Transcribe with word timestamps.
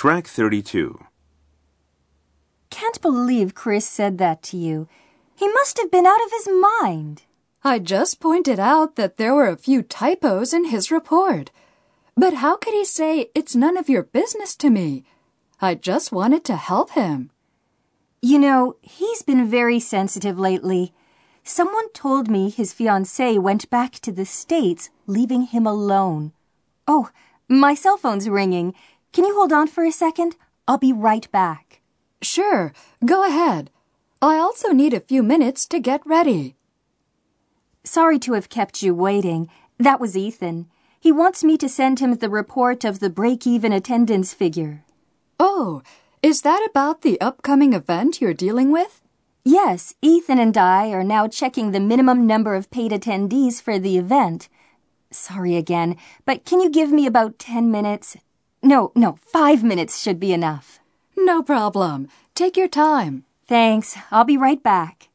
Track 0.00 0.28
32. 0.28 0.96
Can't 2.70 3.02
believe 3.02 3.56
Chris 3.56 3.84
said 3.84 4.18
that 4.18 4.44
to 4.44 4.56
you. 4.56 4.86
He 5.34 5.48
must 5.48 5.76
have 5.76 5.90
been 5.90 6.06
out 6.06 6.24
of 6.24 6.30
his 6.30 6.48
mind. 6.48 7.22
I 7.64 7.80
just 7.80 8.20
pointed 8.20 8.60
out 8.60 8.94
that 8.94 9.16
there 9.16 9.34
were 9.34 9.48
a 9.48 9.56
few 9.56 9.82
typos 9.82 10.52
in 10.52 10.66
his 10.66 10.92
report. 10.92 11.50
But 12.16 12.34
how 12.34 12.56
could 12.56 12.74
he 12.74 12.84
say 12.84 13.32
it's 13.34 13.56
none 13.56 13.76
of 13.76 13.88
your 13.88 14.04
business 14.04 14.54
to 14.58 14.70
me? 14.70 15.02
I 15.60 15.74
just 15.74 16.12
wanted 16.12 16.44
to 16.44 16.54
help 16.54 16.92
him. 16.92 17.32
You 18.22 18.38
know, 18.38 18.76
he's 18.80 19.22
been 19.22 19.50
very 19.50 19.80
sensitive 19.80 20.38
lately. 20.38 20.92
Someone 21.42 21.90
told 21.90 22.30
me 22.30 22.50
his 22.50 22.72
fiancée 22.72 23.42
went 23.42 23.68
back 23.68 23.94
to 24.02 24.12
the 24.12 24.24
States, 24.24 24.90
leaving 25.08 25.42
him 25.42 25.66
alone. 25.66 26.30
Oh, 26.86 27.10
my 27.48 27.74
cell 27.74 27.96
phone's 27.96 28.28
ringing. 28.28 28.74
Can 29.12 29.24
you 29.24 29.34
hold 29.34 29.52
on 29.52 29.66
for 29.66 29.84
a 29.84 29.92
second? 29.92 30.36
I'll 30.66 30.78
be 30.78 30.92
right 30.92 31.30
back. 31.32 31.80
Sure, 32.20 32.72
go 33.04 33.26
ahead. 33.26 33.70
I 34.20 34.36
also 34.36 34.70
need 34.70 34.92
a 34.92 35.00
few 35.00 35.22
minutes 35.22 35.66
to 35.68 35.78
get 35.78 36.02
ready. 36.04 36.56
Sorry 37.84 38.18
to 38.20 38.32
have 38.32 38.48
kept 38.48 38.82
you 38.82 38.94
waiting. 38.94 39.48
That 39.78 40.00
was 40.00 40.16
Ethan. 40.16 40.66
He 41.00 41.12
wants 41.12 41.44
me 41.44 41.56
to 41.58 41.68
send 41.68 42.00
him 42.00 42.14
the 42.14 42.28
report 42.28 42.84
of 42.84 42.98
the 42.98 43.08
break 43.08 43.46
even 43.46 43.72
attendance 43.72 44.34
figure. 44.34 44.84
Oh, 45.38 45.82
is 46.22 46.42
that 46.42 46.66
about 46.68 47.02
the 47.02 47.20
upcoming 47.20 47.72
event 47.72 48.20
you're 48.20 48.34
dealing 48.34 48.72
with? 48.72 49.00
Yes, 49.44 49.94
Ethan 50.02 50.40
and 50.40 50.58
I 50.58 50.90
are 50.90 51.04
now 51.04 51.28
checking 51.28 51.70
the 51.70 51.80
minimum 51.80 52.26
number 52.26 52.56
of 52.56 52.70
paid 52.70 52.90
attendees 52.90 53.62
for 53.62 53.78
the 53.78 53.96
event. 53.96 54.48
Sorry 55.10 55.56
again, 55.56 55.96
but 56.26 56.44
can 56.44 56.60
you 56.60 56.68
give 56.68 56.90
me 56.90 57.06
about 57.06 57.38
10 57.38 57.70
minutes? 57.70 58.16
No, 58.62 58.90
no, 58.94 59.18
five 59.22 59.62
minutes 59.62 60.00
should 60.00 60.18
be 60.18 60.32
enough. 60.32 60.80
No 61.16 61.42
problem. 61.42 62.08
Take 62.34 62.56
your 62.56 62.68
time. 62.68 63.24
Thanks. 63.46 63.96
I'll 64.10 64.24
be 64.24 64.36
right 64.36 64.62
back. 64.62 65.07